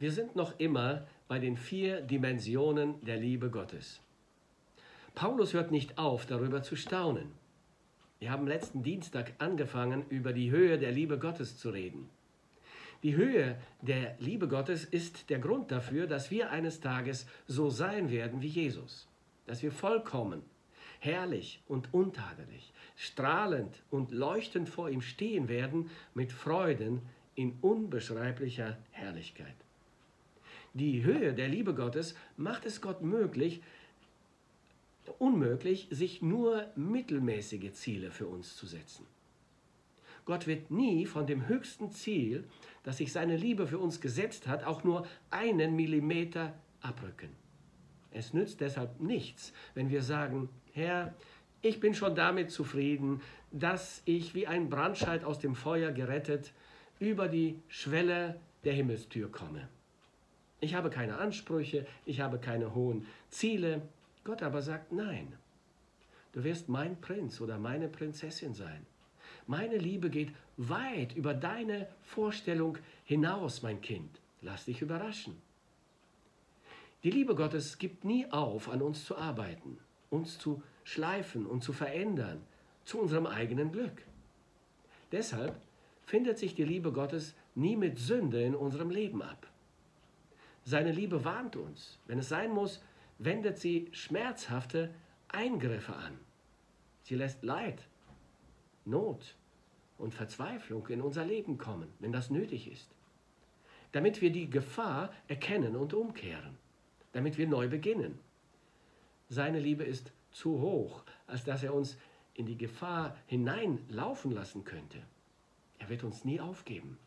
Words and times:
Wir 0.00 0.12
sind 0.12 0.36
noch 0.36 0.58
immer 0.60 1.06
bei 1.26 1.40
den 1.40 1.56
vier 1.56 2.00
Dimensionen 2.00 3.04
der 3.04 3.16
Liebe 3.16 3.50
Gottes. 3.50 4.00
Paulus 5.16 5.54
hört 5.54 5.72
nicht 5.72 5.98
auf, 5.98 6.24
darüber 6.24 6.62
zu 6.62 6.76
staunen. 6.76 7.32
Wir 8.20 8.30
haben 8.30 8.46
letzten 8.46 8.84
Dienstag 8.84 9.32
angefangen, 9.38 10.04
über 10.08 10.32
die 10.32 10.52
Höhe 10.52 10.78
der 10.78 10.92
Liebe 10.92 11.18
Gottes 11.18 11.58
zu 11.58 11.70
reden. 11.70 12.08
Die 13.02 13.16
Höhe 13.16 13.56
der 13.82 14.16
Liebe 14.20 14.46
Gottes 14.46 14.84
ist 14.84 15.30
der 15.30 15.40
Grund 15.40 15.72
dafür, 15.72 16.06
dass 16.06 16.30
wir 16.30 16.50
eines 16.50 16.78
Tages 16.78 17.26
so 17.48 17.68
sein 17.68 18.10
werden 18.10 18.40
wie 18.40 18.48
Jesus, 18.48 19.08
dass 19.46 19.64
wir 19.64 19.72
vollkommen, 19.72 20.42
herrlich 21.00 21.60
und 21.66 21.92
untadelig, 21.92 22.72
strahlend 22.94 23.82
und 23.90 24.12
leuchtend 24.12 24.68
vor 24.68 24.90
ihm 24.90 25.00
stehen 25.00 25.48
werden 25.48 25.90
mit 26.14 26.30
Freuden 26.30 27.02
in 27.34 27.58
unbeschreiblicher 27.60 28.78
Herrlichkeit. 28.90 29.54
Die 30.78 31.02
Höhe 31.02 31.34
der 31.34 31.48
Liebe 31.48 31.74
Gottes 31.74 32.14
macht 32.36 32.64
es 32.64 32.80
Gott 32.80 33.02
möglich, 33.02 33.62
unmöglich, 35.18 35.88
sich 35.90 36.22
nur 36.22 36.66
mittelmäßige 36.76 37.72
Ziele 37.72 38.12
für 38.12 38.28
uns 38.28 38.54
zu 38.54 38.64
setzen. 38.66 39.04
Gott 40.24 40.46
wird 40.46 40.70
nie 40.70 41.04
von 41.06 41.26
dem 41.26 41.48
höchsten 41.48 41.90
Ziel, 41.90 42.44
das 42.84 42.98
sich 42.98 43.12
seine 43.12 43.36
Liebe 43.36 43.66
für 43.66 43.80
uns 43.80 44.00
gesetzt 44.00 44.46
hat, 44.46 44.62
auch 44.62 44.84
nur 44.84 45.04
einen 45.30 45.74
Millimeter 45.74 46.54
abrücken. 46.80 47.30
Es 48.12 48.32
nützt 48.32 48.60
deshalb 48.60 49.00
nichts, 49.00 49.52
wenn 49.74 49.90
wir 49.90 50.02
sagen, 50.02 50.48
Herr, 50.74 51.12
ich 51.60 51.80
bin 51.80 51.92
schon 51.92 52.14
damit 52.14 52.52
zufrieden, 52.52 53.20
dass 53.50 54.02
ich 54.04 54.32
wie 54.36 54.46
ein 54.46 54.70
Brandscheid 54.70 55.24
aus 55.24 55.40
dem 55.40 55.56
Feuer 55.56 55.90
gerettet 55.90 56.52
über 57.00 57.26
die 57.26 57.58
Schwelle 57.66 58.38
der 58.62 58.74
Himmelstür 58.74 59.28
komme. 59.32 59.68
Ich 60.60 60.74
habe 60.74 60.90
keine 60.90 61.18
Ansprüche, 61.18 61.86
ich 62.04 62.20
habe 62.20 62.38
keine 62.38 62.74
hohen 62.74 63.06
Ziele. 63.28 63.82
Gott 64.24 64.42
aber 64.42 64.62
sagt, 64.62 64.92
nein, 64.92 65.32
du 66.32 66.44
wirst 66.44 66.68
mein 66.68 67.00
Prinz 67.00 67.40
oder 67.40 67.58
meine 67.58 67.88
Prinzessin 67.88 68.54
sein. 68.54 68.84
Meine 69.46 69.78
Liebe 69.78 70.10
geht 70.10 70.32
weit 70.56 71.14
über 71.14 71.32
deine 71.32 71.88
Vorstellung 72.02 72.76
hinaus, 73.04 73.62
mein 73.62 73.80
Kind. 73.80 74.20
Lass 74.42 74.66
dich 74.66 74.82
überraschen. 74.82 75.36
Die 77.04 77.10
Liebe 77.10 77.34
Gottes 77.34 77.78
gibt 77.78 78.04
nie 78.04 78.30
auf, 78.30 78.68
an 78.68 78.82
uns 78.82 79.04
zu 79.04 79.16
arbeiten, 79.16 79.78
uns 80.10 80.38
zu 80.38 80.62
schleifen 80.82 81.46
und 81.46 81.62
zu 81.62 81.72
verändern, 81.72 82.42
zu 82.84 82.98
unserem 82.98 83.26
eigenen 83.26 83.70
Glück. 83.70 84.02
Deshalb 85.12 85.60
findet 86.04 86.38
sich 86.38 86.54
die 86.54 86.64
Liebe 86.64 86.92
Gottes 86.92 87.34
nie 87.54 87.76
mit 87.76 87.98
Sünde 87.98 88.42
in 88.42 88.54
unserem 88.54 88.90
Leben 88.90 89.22
ab. 89.22 89.46
Seine 90.68 90.92
Liebe 90.92 91.24
warnt 91.24 91.56
uns. 91.56 91.98
Wenn 92.04 92.18
es 92.18 92.28
sein 92.28 92.50
muss, 92.50 92.82
wendet 93.16 93.56
sie 93.56 93.88
schmerzhafte 93.92 94.92
Eingriffe 95.28 95.96
an. 95.96 96.18
Sie 97.04 97.14
lässt 97.14 97.42
Leid, 97.42 97.88
Not 98.84 99.34
und 99.96 100.12
Verzweiflung 100.12 100.86
in 100.88 101.00
unser 101.00 101.24
Leben 101.24 101.56
kommen, 101.56 101.90
wenn 102.00 102.12
das 102.12 102.28
nötig 102.28 102.70
ist. 102.70 102.90
Damit 103.92 104.20
wir 104.20 104.30
die 104.30 104.50
Gefahr 104.50 105.10
erkennen 105.26 105.74
und 105.74 105.94
umkehren. 105.94 106.58
Damit 107.12 107.38
wir 107.38 107.48
neu 107.48 107.68
beginnen. 107.68 108.18
Seine 109.30 109.60
Liebe 109.60 109.84
ist 109.84 110.12
zu 110.32 110.60
hoch, 110.60 111.02
als 111.26 111.44
dass 111.44 111.62
er 111.62 111.72
uns 111.72 111.96
in 112.34 112.44
die 112.44 112.58
Gefahr 112.58 113.16
hineinlaufen 113.24 114.32
lassen 114.32 114.64
könnte. 114.64 114.98
Er 115.78 115.88
wird 115.88 116.04
uns 116.04 116.26
nie 116.26 116.40
aufgeben, 116.40 116.98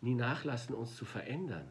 nie 0.00 0.14
nachlassen, 0.14 0.76
uns 0.76 0.94
zu 0.94 1.04
verändern 1.04 1.68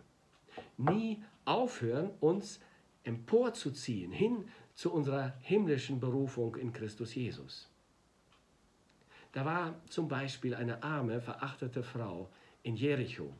nie 0.77 1.23
aufhören, 1.45 2.11
uns 2.19 2.59
emporzuziehen 3.03 4.11
hin 4.11 4.47
zu 4.73 4.91
unserer 4.93 5.33
himmlischen 5.41 5.99
Berufung 5.99 6.55
in 6.55 6.71
Christus 6.71 7.15
Jesus. 7.15 7.69
Da 9.31 9.45
war 9.45 9.75
zum 9.89 10.07
Beispiel 10.07 10.55
eine 10.55 10.81
arme, 10.83 11.21
verachtete 11.21 11.83
Frau 11.83 12.29
in 12.63 12.75
Jericho. 12.75 13.33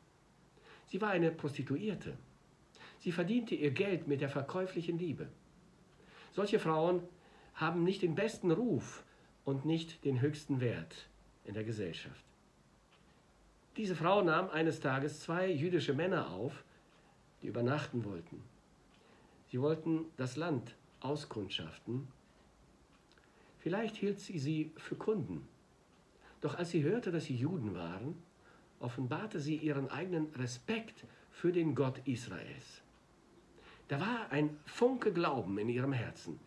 Sie 0.86 1.02
war 1.02 1.10
eine 1.10 1.32
Prostituierte. 1.32 2.18
Sie 3.00 3.12
verdiente 3.12 3.56
ihr 3.56 3.72
Geld 3.72 4.08
mit 4.08 4.22
der 4.22 4.30
verkäuflichen 4.30 4.98
Liebe. 4.98 5.30
Solche 6.32 6.60
Frauen 6.60 7.02
haben 7.54 7.84
nicht 7.84 8.02
den 8.02 8.16
besten 8.16 8.52
Ruf 8.52 9.04
und 9.46 9.66
nicht 9.66 10.04
den 10.06 10.22
höchsten 10.22 10.62
Wert 10.62 11.08
in 11.46 11.54
der 11.54 11.64
Gesellschaft. 11.64 12.24
Diese 13.78 13.96
Frau 13.96 14.22
nahm 14.22 14.50
eines 14.50 14.80
Tages 14.80 15.22
zwei 15.22 15.50
jüdische 15.50 15.94
Männer 15.94 16.32
auf, 16.32 16.64
die 17.42 17.48
übernachten 17.48 18.06
wollten. 18.06 18.42
Sie 19.48 19.60
wollten 19.62 20.06
das 20.18 20.36
Land 20.36 20.76
auskundschaften. 21.00 22.08
Vielleicht 23.60 23.96
hielt 23.96 24.20
sie 24.20 24.40
sie 24.40 24.72
für 24.78 24.96
Kunden. 24.96 25.48
Doch 26.42 26.58
als 26.58 26.72
sie 26.72 26.84
hörte, 26.84 27.12
dass 27.12 27.26
sie 27.26 27.36
Juden 27.36 27.74
waren, 27.76 28.16
offenbarte 28.80 29.40
sie 29.40 29.58
ihren 29.58 29.90
eigenen 29.90 30.28
Respekt 30.36 31.06
für 31.32 31.52
den 31.52 31.76
Gott 31.76 32.02
Israels. 32.06 32.82
Da 33.88 34.00
war 34.00 34.32
ein 34.32 34.58
Funke 34.66 35.12
Glauben 35.12 35.58
in 35.58 35.68
ihrem 35.68 35.94
Herzen. 35.94 36.40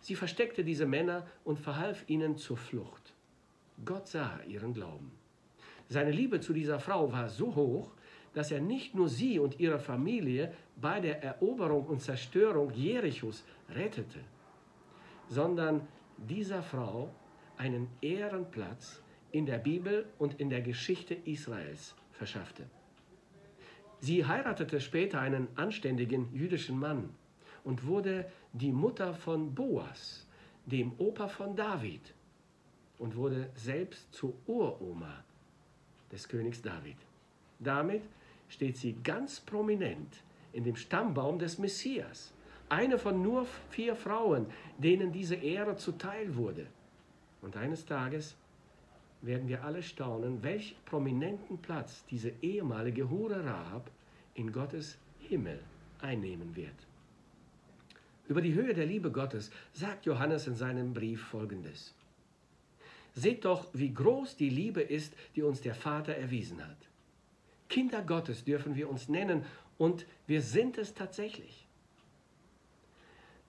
Sie 0.00 0.14
versteckte 0.14 0.64
diese 0.64 0.86
Männer 0.86 1.26
und 1.44 1.58
verhalf 1.58 2.04
ihnen 2.08 2.36
zur 2.36 2.56
Flucht. 2.56 3.14
Gott 3.84 4.06
sah 4.06 4.38
ihren 4.46 4.74
Glauben. 4.74 5.10
Seine 5.88 6.12
Liebe 6.12 6.40
zu 6.40 6.52
dieser 6.52 6.78
Frau 6.78 7.12
war 7.12 7.28
so 7.28 7.54
hoch, 7.54 7.90
dass 8.34 8.50
er 8.50 8.60
nicht 8.60 8.94
nur 8.94 9.08
sie 9.08 9.38
und 9.38 9.60
ihre 9.60 9.78
Familie 9.78 10.52
bei 10.76 11.00
der 11.00 11.22
Eroberung 11.22 11.86
und 11.86 12.02
Zerstörung 12.02 12.72
Jerichos 12.72 13.44
rettete, 13.70 14.20
sondern 15.28 15.86
dieser 16.18 16.62
Frau 16.62 17.10
einen 17.56 17.88
Ehrenplatz 18.00 19.02
in 19.30 19.46
der 19.46 19.58
Bibel 19.58 20.06
und 20.18 20.40
in 20.40 20.50
der 20.50 20.62
Geschichte 20.62 21.14
Israels 21.14 21.94
verschaffte. 22.12 22.64
Sie 24.00 24.26
heiratete 24.26 24.80
später 24.80 25.20
einen 25.20 25.48
anständigen 25.54 26.28
jüdischen 26.34 26.78
Mann 26.78 27.10
und 27.62 27.86
wurde 27.86 28.30
die 28.52 28.72
Mutter 28.72 29.14
von 29.14 29.54
Boas, 29.54 30.26
dem 30.66 30.92
Opa 30.98 31.28
von 31.28 31.56
David, 31.56 32.14
und 32.98 33.16
wurde 33.16 33.50
selbst 33.54 34.12
zur 34.12 34.34
Uroma 34.46 35.24
des 36.12 36.28
Königs 36.28 36.60
David. 36.62 36.96
Damit 37.58 38.02
steht 38.54 38.76
sie 38.76 38.94
ganz 39.04 39.40
prominent 39.40 40.22
in 40.52 40.64
dem 40.64 40.76
Stammbaum 40.76 41.38
des 41.38 41.58
Messias. 41.58 42.32
Eine 42.68 42.98
von 42.98 43.20
nur 43.20 43.46
vier 43.70 43.94
Frauen, 43.94 44.46
denen 44.78 45.12
diese 45.12 45.34
Ehre 45.34 45.76
zuteil 45.76 46.36
wurde. 46.36 46.66
Und 47.42 47.56
eines 47.56 47.84
Tages 47.84 48.36
werden 49.20 49.48
wir 49.48 49.64
alle 49.64 49.82
staunen, 49.82 50.42
welch 50.42 50.76
prominenten 50.86 51.58
Platz 51.58 52.04
diese 52.10 52.32
ehemalige 52.42 53.10
Hure 53.10 53.44
Rahab 53.44 53.90
in 54.34 54.52
Gottes 54.52 54.98
Himmel 55.18 55.60
einnehmen 56.00 56.54
wird. 56.56 56.86
Über 58.28 58.40
die 58.40 58.54
Höhe 58.54 58.72
der 58.72 58.86
Liebe 58.86 59.10
Gottes 59.10 59.50
sagt 59.72 60.06
Johannes 60.06 60.46
in 60.46 60.54
seinem 60.54 60.94
Brief 60.94 61.22
folgendes. 61.22 61.94
Seht 63.14 63.44
doch, 63.44 63.66
wie 63.72 63.92
groß 63.92 64.36
die 64.36 64.48
Liebe 64.48 64.80
ist, 64.80 65.12
die 65.36 65.42
uns 65.42 65.60
der 65.60 65.74
Vater 65.74 66.14
erwiesen 66.14 66.66
hat. 66.66 66.88
Kinder 67.68 68.02
Gottes 68.02 68.44
dürfen 68.44 68.74
wir 68.74 68.88
uns 68.88 69.08
nennen 69.08 69.44
und 69.78 70.06
wir 70.26 70.42
sind 70.42 70.78
es 70.78 70.94
tatsächlich. 70.94 71.66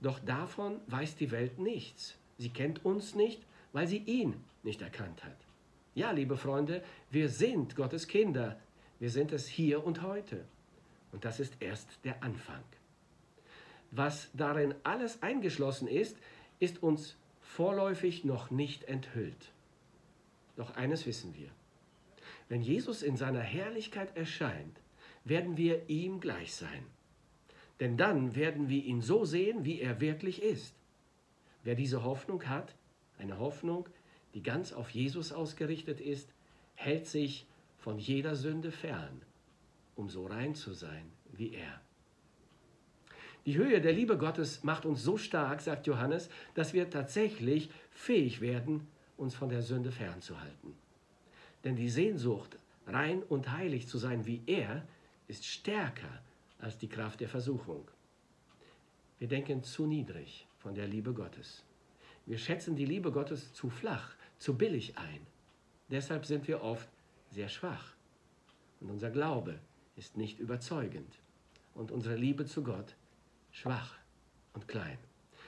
Doch 0.02 0.20
davon 0.20 0.80
weiß 0.88 1.16
die 1.16 1.32
Welt 1.32 1.60
nichts. 1.60 2.16
Sie 2.38 2.50
kennt 2.50 2.84
uns 2.86 3.16
nicht, 3.16 3.42
weil 3.74 3.88
sie 3.88 3.98
ihn 3.98 4.36
nicht 4.64 4.82
erkannt 4.82 5.24
hat. 5.24 5.38
Ja, 5.94 6.12
liebe 6.12 6.38
Freunde, 6.38 6.84
wir 7.10 7.30
sind 7.30 7.76
Gottes 7.76 8.08
Kinder. 8.08 8.60
Wir 9.00 9.10
sind 9.10 9.32
es 9.32 9.48
hier 9.48 9.86
und 9.86 10.02
heute. 10.02 10.46
Und 11.12 11.24
das 11.24 11.40
ist 11.40 11.56
erst 11.62 12.04
der 12.04 12.22
Anfang. 12.24 12.64
Was 13.92 14.30
darin 14.34 14.76
alles 14.84 15.24
eingeschlossen 15.24 15.88
ist, 15.88 16.18
ist 16.60 16.84
uns 16.84 17.16
vorläufig 17.42 18.26
noch 18.26 18.52
nicht 18.52 18.84
enthüllt. 18.86 19.54
Doch 20.58 20.76
eines 20.76 21.06
wissen 21.06 21.34
wir. 21.36 21.50
Wenn 22.48 22.62
Jesus 22.62 23.02
in 23.02 23.18
seiner 23.18 23.40
Herrlichkeit 23.42 24.16
erscheint, 24.16 24.80
werden 25.24 25.58
wir 25.58 25.90
ihm 25.90 26.20
gleich 26.20 26.54
sein. 26.54 26.86
Denn 27.80 27.98
dann 27.98 28.36
werden 28.36 28.70
wir 28.70 28.84
ihn 28.84 29.02
so 29.02 29.26
sehen, 29.26 29.66
wie 29.66 29.80
er 29.82 30.00
wirklich 30.00 30.42
ist. 30.42 30.76
Wer 31.64 31.76
diese 31.76 32.04
Hoffnung 32.04 32.48
hat, 32.48 32.76
eine 33.18 33.40
Hoffnung, 33.40 33.90
die 34.34 34.44
ganz 34.44 34.72
auf 34.72 34.90
Jesus 34.92 35.32
ausgerichtet 35.32 36.00
ist, 36.00 36.34
hält 36.76 37.08
sich 37.08 37.48
von 37.78 37.98
jeder 37.98 38.36
Sünde 38.36 38.72
fern, 38.72 39.22
um 39.96 40.10
so 40.10 40.26
rein 40.26 40.56
zu 40.56 40.74
sein 40.74 41.12
wie 41.32 41.54
er. 41.54 41.82
Die 43.46 43.58
Höhe 43.58 43.80
der 43.80 43.94
Liebe 43.94 44.18
Gottes 44.18 44.64
macht 44.64 44.86
uns 44.86 45.04
so 45.04 45.18
stark, 45.18 45.62
sagt 45.62 45.86
Johannes, 45.86 46.30
dass 46.56 46.74
wir 46.74 46.90
tatsächlich 46.90 47.70
fähig 47.92 48.42
werden, 48.42 48.88
uns 49.18 49.36
von 49.36 49.50
der 49.50 49.62
Sünde 49.62 49.92
fernzuhalten. 49.92 50.74
Denn 51.66 51.76
die 51.76 51.90
Sehnsucht, 51.90 52.58
rein 52.86 53.24
und 53.24 53.52
heilig 53.52 53.88
zu 53.88 53.98
sein 53.98 54.26
wie 54.26 54.42
er, 54.46 54.88
ist 55.28 55.46
stärker 55.46 56.22
als 56.60 56.78
die 56.78 56.88
Kraft 56.88 57.20
der 57.20 57.28
Versuchung. 57.28 57.90
Wir 59.18 59.28
denken 59.28 59.64
zu 59.64 59.88
niedrig 59.88 60.48
von 60.60 60.76
der 60.76 60.88
Liebe 60.88 61.12
Gottes. 61.12 61.64
Wir 62.28 62.38
schätzen 62.38 62.76
die 62.76 62.86
Liebe 62.86 63.12
Gottes 63.12 63.52
zu 63.54 63.70
flach, 63.70 64.16
zu 64.38 64.56
billig 64.56 64.98
ein. 64.98 65.26
Deshalb 65.90 66.26
sind 66.26 66.48
wir 66.48 66.62
oft 66.62 66.88
sehr 67.32 67.50
schwach. 67.50 67.94
Und 68.80 68.92
unser 68.92 69.10
Glaube 69.10 69.60
ist 69.96 70.18
nicht 70.18 70.40
überzeugend. 70.40 71.18
Und 71.74 71.92
unsere 71.92 72.16
Liebe 72.16 72.46
zu 72.46 72.64
Gott 72.64 72.96
schwach 73.52 73.96
und 74.54 74.68
klein. 74.68 74.98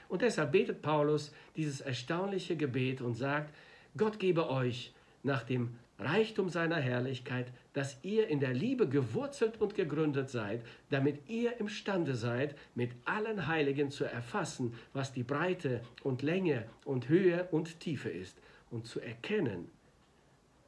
Und 0.08 0.22
deshalb 0.22 0.52
betet 0.52 0.82
Paulus 0.82 1.32
dieses 1.54 1.80
erstaunliche 1.80 2.56
Gebet 2.56 3.00
und 3.00 3.14
sagt, 3.14 3.54
Gott 3.96 4.18
gebe 4.18 4.48
euch 4.50 4.92
nach 5.22 5.44
dem 5.44 5.76
Reichtum 5.98 6.48
seiner 6.48 6.76
Herrlichkeit, 6.76 7.52
dass 7.72 7.98
ihr 8.04 8.28
in 8.28 8.38
der 8.38 8.54
Liebe 8.54 8.88
gewurzelt 8.88 9.60
und 9.60 9.74
gegründet 9.74 10.30
seid, 10.30 10.64
damit 10.90 11.28
ihr 11.28 11.58
imstande 11.58 12.14
seid, 12.14 12.56
mit 12.76 12.92
allen 13.04 13.48
Heiligen 13.48 13.90
zu 13.90 14.04
erfassen, 14.04 14.74
was 14.92 15.12
die 15.12 15.24
Breite 15.24 15.82
und 16.04 16.22
Länge 16.22 16.64
und 16.84 17.08
Höhe 17.08 17.48
und 17.50 17.80
Tiefe 17.80 18.10
ist, 18.10 18.40
und 18.70 18.86
zu 18.86 19.00
erkennen, 19.00 19.70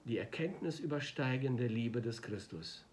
die 0.05 0.19
Erkenntnis 0.19 0.81
übersteigende 0.81 1.67
Liebe 1.67 2.01
des 2.01 2.23
Christus, 2.23 2.85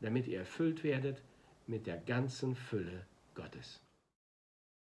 damit 0.00 0.28
ihr 0.28 0.40
erfüllt 0.40 0.84
werdet 0.84 1.22
mit 1.66 1.86
der 1.86 1.96
ganzen 1.96 2.54
Fülle 2.54 3.06
Gottes. 3.34 3.81